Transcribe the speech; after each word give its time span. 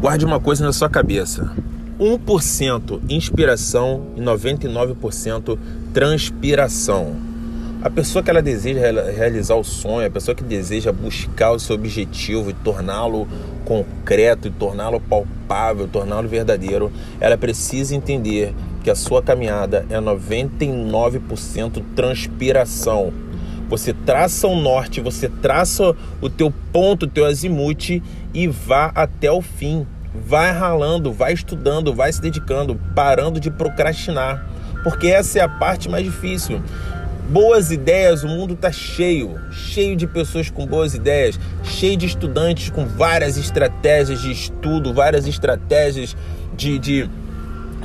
Guarde 0.00 0.24
uma 0.24 0.40
coisa 0.40 0.64
na 0.64 0.72
sua 0.72 0.88
cabeça: 0.88 1.52
1% 2.00 3.00
inspiração 3.10 4.06
e 4.16 4.20
99% 4.22 5.58
transpiração. 5.92 7.16
A 7.82 7.90
pessoa 7.90 8.22
que 8.22 8.30
ela 8.30 8.40
deseja 8.40 8.80
realizar 8.80 9.56
o 9.56 9.64
sonho, 9.64 10.06
a 10.06 10.10
pessoa 10.10 10.34
que 10.34 10.42
deseja 10.42 10.90
buscar 10.90 11.52
o 11.52 11.60
seu 11.60 11.76
objetivo 11.76 12.48
e 12.48 12.54
torná-lo 12.54 13.28
concreto, 13.66 14.48
e 14.48 14.50
torná-lo 14.50 15.00
palpável, 15.00 15.86
torná-lo 15.86 16.28
verdadeiro, 16.28 16.90
ela 17.20 17.36
precisa 17.36 17.94
entender 17.94 18.54
que 18.82 18.90
a 18.90 18.94
sua 18.94 19.22
caminhada 19.22 19.84
é 19.90 20.00
99% 20.00 21.82
transpiração. 21.94 23.12
Você 23.70 23.92
traça 23.92 24.48
o 24.48 24.60
norte, 24.60 25.00
você 25.00 25.28
traça 25.28 25.94
o 26.20 26.28
teu 26.28 26.52
ponto, 26.72 27.04
o 27.04 27.08
teu 27.08 27.24
azimuth 27.24 28.02
e 28.34 28.48
vá 28.48 28.90
até 28.96 29.30
o 29.30 29.40
fim. 29.40 29.86
Vai 30.12 30.50
ralando, 30.50 31.12
vai 31.12 31.32
estudando, 31.32 31.94
vai 31.94 32.12
se 32.12 32.20
dedicando, 32.20 32.74
parando 32.96 33.38
de 33.38 33.48
procrastinar, 33.48 34.44
porque 34.82 35.06
essa 35.06 35.38
é 35.38 35.42
a 35.42 35.48
parte 35.48 35.88
mais 35.88 36.04
difícil. 36.04 36.60
Boas 37.28 37.70
ideias, 37.70 38.24
o 38.24 38.28
mundo 38.28 38.54
está 38.54 38.72
cheio, 38.72 39.38
cheio 39.52 39.94
de 39.94 40.04
pessoas 40.04 40.50
com 40.50 40.66
boas 40.66 40.94
ideias, 40.94 41.38
cheio 41.62 41.96
de 41.96 42.06
estudantes 42.06 42.70
com 42.70 42.84
várias 42.84 43.38
estratégias 43.38 44.20
de 44.20 44.32
estudo, 44.32 44.92
várias 44.92 45.28
estratégias 45.28 46.16
de, 46.56 46.76
de 46.76 47.10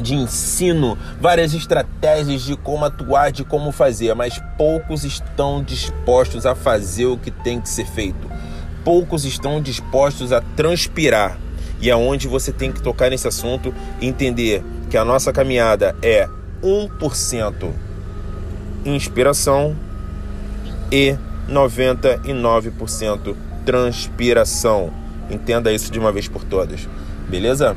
de 0.02 0.16
ensino, 0.16 0.98
várias 1.20 1.54
estratégias 1.54 2.42
de 2.42 2.56
como 2.56 2.86
atuar, 2.86 3.32
de 3.32 3.44
como 3.44 3.72
fazer, 3.72 4.14
mas 4.14 4.42
poucos 4.58 5.04
estão 5.04 5.64
dispostos 5.64 6.46
a 6.46 6.56
fazer 6.56 7.06
o 7.06 7.18
que 7.18 7.32
tem 7.32 7.62
que 7.62 7.70
ser 7.70 7.86
feito. 7.86 8.30
Poucos 8.84 9.26
estão 9.26 9.62
dispostos 9.62 10.32
a 10.32 10.42
transpirar. 10.42 11.38
E 11.82 11.90
é 11.90 11.96
onde 11.96 12.28
você 12.28 12.52
tem 12.52 12.72
que 12.72 12.82
tocar 12.82 13.10
nesse 13.10 13.28
assunto 13.28 13.74
e 14.00 14.08
entender 14.08 14.64
que 14.90 14.98
a 14.98 15.04
nossa 15.04 15.34
caminhada 15.34 15.96
é 16.02 16.28
1% 16.64 17.72
inspiração 18.86 19.76
e 20.92 21.18
99% 21.50 23.36
transpiração. 23.66 24.94
Entenda 25.30 25.72
isso 25.72 25.92
de 25.92 26.00
uma 26.00 26.12
vez 26.12 26.28
por 26.28 26.44
todas. 26.44 26.88
Beleza? 27.28 27.76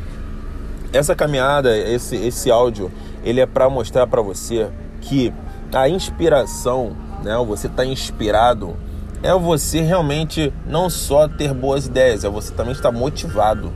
Essa 0.93 1.15
caminhada, 1.15 1.77
esse, 1.77 2.17
esse 2.17 2.51
áudio, 2.51 2.91
ele 3.23 3.41
é 3.41 3.47
para 3.47 3.69
mostrar 3.69 4.07
para 4.07 4.23
você 4.23 4.69
que 5.01 5.33
a 5.73 5.89
inspiração, 5.89 6.97
né, 7.23 7.37
você 7.47 7.67
está 7.67 7.85
inspirado, 7.85 8.75
é 9.23 9.35
você 9.35 9.81
realmente 9.81 10.53
não 10.67 10.89
só 10.89 11.29
ter 11.29 11.53
boas 11.53 11.87
ideias, 11.87 12.25
é 12.25 12.29
você 12.29 12.53
também 12.55 12.73
estar 12.73 12.91
motivado. 12.91 13.73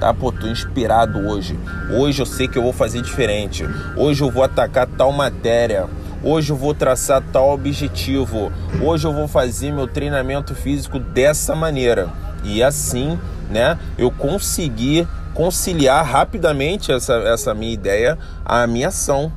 Tá, 0.00 0.12
pô, 0.12 0.32
tô 0.32 0.46
inspirado 0.46 1.18
hoje. 1.18 1.58
Hoje 1.90 2.20
eu 2.20 2.26
sei 2.26 2.48
que 2.48 2.58
eu 2.58 2.62
vou 2.62 2.72
fazer 2.72 3.00
diferente. 3.00 3.64
Hoje 3.96 4.22
eu 4.22 4.30
vou 4.30 4.42
atacar 4.42 4.86
tal 4.86 5.12
matéria. 5.12 5.86
Hoje 6.22 6.50
eu 6.50 6.56
vou 6.56 6.74
traçar 6.74 7.22
tal 7.32 7.52
objetivo. 7.52 8.50
Hoje 8.82 9.06
eu 9.06 9.12
vou 9.12 9.28
fazer 9.28 9.72
meu 9.72 9.86
treinamento 9.86 10.54
físico 10.54 10.98
dessa 10.98 11.54
maneira. 11.54 12.08
E 12.42 12.62
assim, 12.62 13.18
né, 13.48 13.78
eu 13.96 14.10
conseguir 14.10 15.06
conciliar 15.34 16.04
rapidamente 16.04 16.92
essa, 16.92 17.14
essa 17.14 17.52
minha 17.52 17.72
ideia 17.72 18.16
à 18.44 18.66
minha 18.66 18.88
ação. 18.88 19.32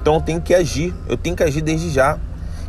Então 0.00 0.16
eu 0.16 0.20
tenho 0.20 0.40
que 0.40 0.52
agir, 0.52 0.92
eu 1.08 1.16
tenho 1.16 1.34
que 1.34 1.42
agir 1.42 1.62
desde 1.62 1.88
já. 1.90 2.18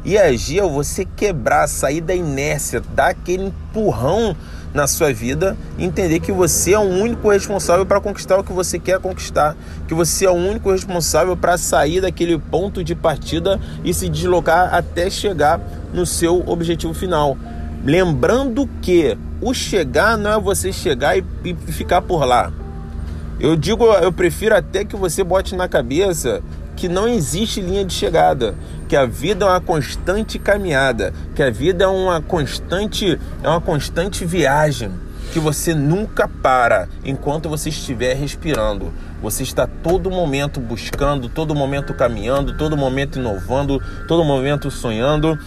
E 0.05 0.17
agir 0.19 0.59
é 0.59 0.61
você 0.61 1.03
quebrar, 1.03 1.67
sair 1.67 1.99
da 1.99 2.13
inércia, 2.13 2.79
dar 2.93 3.07
aquele 3.07 3.45
empurrão 3.45 4.37
na 4.71 4.87
sua 4.87 5.11
vida, 5.11 5.57
entender 5.79 6.19
que 6.19 6.31
você 6.31 6.73
é 6.73 6.79
o 6.79 6.83
único 6.83 7.31
responsável 7.31 7.85
para 7.85 7.99
conquistar 8.01 8.37
o 8.37 8.43
que 8.43 8.51
você 8.51 8.77
quer 8.77 8.99
conquistar, 8.99 9.55
que 9.87 9.93
você 9.93 10.25
é 10.25 10.29
o 10.29 10.33
único 10.33 10.69
responsável 10.69 11.35
para 11.35 11.57
sair 11.57 12.01
daquele 12.01 12.37
ponto 12.37 12.83
de 12.83 12.93
partida 12.93 13.59
e 13.83 13.93
se 13.93 14.09
deslocar 14.09 14.73
até 14.75 15.09
chegar 15.09 15.61
no 15.93 16.05
seu 16.05 16.43
objetivo 16.45 16.93
final. 16.93 17.37
Lembrando 17.85 18.67
que 18.81 19.15
o 19.39 19.53
chegar 19.53 20.17
não 20.17 20.31
é 20.31 20.39
você 20.39 20.73
chegar 20.73 21.15
e, 21.15 21.23
e 21.43 21.53
ficar 21.53 22.01
por 22.01 22.25
lá. 22.25 22.51
Eu 23.39 23.55
digo, 23.55 23.85
eu 23.85 24.11
prefiro 24.11 24.55
até 24.55 24.83
que 24.83 24.95
você 24.95 25.23
bote 25.23 25.55
na 25.55 25.67
cabeça 25.67 26.41
que 26.75 26.89
não 26.89 27.07
existe 27.07 27.61
linha 27.61 27.85
de 27.85 27.93
chegada, 27.93 28.55
que 28.89 28.95
a 28.95 29.05
vida 29.05 29.45
é 29.45 29.49
uma 29.49 29.61
constante 29.61 30.39
caminhada, 30.39 31.13
que 31.35 31.43
a 31.43 31.51
vida 31.51 31.83
é 31.83 31.87
uma 31.87 32.19
constante, 32.19 33.19
é 33.43 33.47
uma 33.47 33.61
constante 33.61 34.25
viagem, 34.25 34.91
que 35.31 35.39
você 35.39 35.75
nunca 35.75 36.27
para 36.27 36.89
enquanto 37.03 37.47
você 37.47 37.69
estiver 37.69 38.15
respirando. 38.15 38.91
Você 39.21 39.43
está 39.43 39.67
todo 39.67 40.09
momento 40.09 40.59
buscando, 40.59 41.29
todo 41.29 41.53
momento 41.53 41.93
caminhando, 41.93 42.57
todo 42.57 42.75
momento 42.75 43.19
inovando, 43.19 43.79
todo 44.07 44.23
momento 44.23 44.71
sonhando 44.71 45.37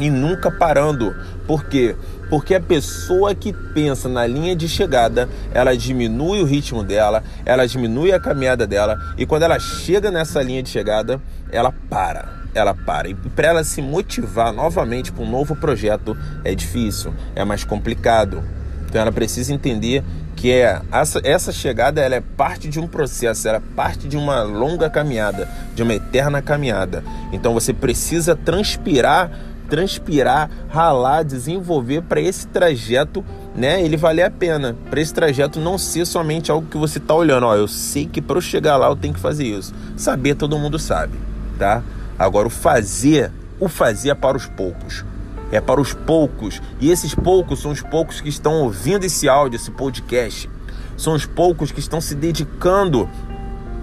e 0.00 0.10
nunca 0.10 0.50
parando. 0.50 1.14
Por 1.46 1.64
quê? 1.64 1.94
Porque 2.28 2.54
a 2.54 2.60
pessoa 2.60 3.34
que 3.34 3.52
pensa 3.52 4.08
na 4.08 4.26
linha 4.26 4.54
de 4.54 4.68
chegada, 4.68 5.28
ela 5.52 5.76
diminui 5.76 6.40
o 6.40 6.44
ritmo 6.44 6.82
dela, 6.82 7.22
ela 7.44 7.66
diminui 7.66 8.12
a 8.12 8.20
caminhada 8.20 8.66
dela 8.66 8.96
e 9.18 9.26
quando 9.26 9.42
ela 9.42 9.58
chega 9.58 10.10
nessa 10.10 10.40
linha 10.42 10.62
de 10.62 10.70
chegada, 10.70 11.20
ela 11.50 11.72
para. 11.88 12.40
Ela 12.54 12.74
para. 12.74 13.08
E 13.08 13.14
para 13.14 13.48
ela 13.48 13.64
se 13.64 13.82
motivar 13.82 14.52
novamente 14.52 15.12
para 15.12 15.22
um 15.22 15.30
novo 15.30 15.54
projeto 15.54 16.16
é 16.44 16.54
difícil, 16.54 17.12
é 17.34 17.44
mais 17.44 17.64
complicado. 17.64 18.42
Então 18.88 19.00
ela 19.00 19.12
precisa 19.12 19.52
entender 19.52 20.02
que 20.34 20.50
é 20.50 20.80
essa, 20.90 21.20
essa 21.22 21.52
chegada 21.52 22.00
ela 22.00 22.14
é 22.14 22.20
parte 22.20 22.68
de 22.68 22.80
um 22.80 22.88
processo, 22.88 23.46
ela 23.46 23.58
é 23.58 23.74
parte 23.76 24.08
de 24.08 24.16
uma 24.16 24.42
longa 24.42 24.88
caminhada, 24.88 25.46
de 25.74 25.82
uma 25.82 25.94
eterna 25.94 26.40
caminhada. 26.40 27.04
Então 27.30 27.52
você 27.52 27.74
precisa 27.74 28.34
transpirar 28.34 29.30
transpirar, 29.70 30.50
ralar, 30.68 31.22
desenvolver 31.22 32.02
para 32.02 32.20
esse 32.20 32.46
trajeto, 32.48 33.24
né, 33.54 33.80
ele 33.80 33.96
valer 33.96 34.24
a 34.24 34.30
pena. 34.30 34.76
Para 34.90 35.00
esse 35.00 35.14
trajeto 35.14 35.60
não 35.60 35.78
ser 35.78 36.04
somente 36.04 36.50
algo 36.50 36.66
que 36.68 36.76
você 36.76 36.98
está 36.98 37.14
olhando, 37.14 37.46
ó, 37.46 37.54
eu 37.54 37.68
sei 37.68 38.04
que 38.04 38.20
para 38.20 38.36
eu 38.36 38.42
chegar 38.42 38.76
lá 38.76 38.88
eu 38.88 38.96
tenho 38.96 39.14
que 39.14 39.20
fazer 39.20 39.44
isso. 39.44 39.72
Saber 39.96 40.34
todo 40.34 40.58
mundo 40.58 40.78
sabe, 40.78 41.16
tá? 41.56 41.82
Agora 42.18 42.48
o 42.48 42.50
fazer, 42.50 43.30
o 43.60 43.68
fazer 43.68 44.10
é 44.10 44.14
para 44.14 44.36
os 44.36 44.46
poucos. 44.46 45.04
É 45.52 45.60
para 45.60 45.80
os 45.80 45.94
poucos. 45.94 46.60
E 46.80 46.90
esses 46.90 47.14
poucos 47.14 47.60
são 47.60 47.70
os 47.70 47.80
poucos 47.80 48.20
que 48.20 48.28
estão 48.28 48.62
ouvindo 48.62 49.04
esse 49.04 49.28
áudio, 49.28 49.56
esse 49.56 49.70
podcast. 49.70 50.50
São 50.96 51.14
os 51.14 51.26
poucos 51.26 51.72
que 51.72 51.80
estão 51.80 52.00
se 52.00 52.14
dedicando, 52.14 53.08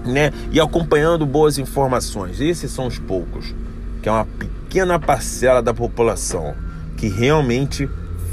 né, 0.04 0.32
e 0.52 0.60
acompanhando 0.60 1.26
boas 1.26 1.58
informações. 1.58 2.40
Esses 2.40 2.70
são 2.70 2.86
os 2.86 2.98
poucos, 2.98 3.54
que 4.02 4.08
é 4.08 4.12
uma 4.12 4.24
pequena 4.24 4.98
parcela 4.98 5.62
da 5.62 5.72
população 5.74 6.54
que 6.96 7.08
realmente 7.08 7.88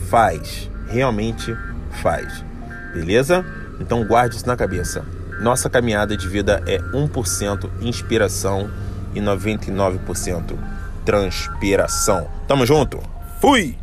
faz, 0.09 0.69
realmente 0.87 1.55
faz. 2.01 2.43
Beleza? 2.93 3.45
Então 3.79 4.05
guarde 4.05 4.35
isso 4.35 4.47
na 4.47 4.55
cabeça. 4.55 5.05
Nossa 5.39 5.69
caminhada 5.69 6.15
de 6.15 6.27
vida 6.27 6.63
é 6.65 6.79
1% 6.79 7.69
inspiração 7.81 8.69
e 9.13 9.19
99% 9.19 10.57
transpiração. 11.03 12.27
Tamo 12.47 12.65
junto? 12.65 12.99
Fui! 13.39 13.77